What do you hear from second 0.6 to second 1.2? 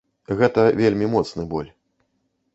вельмі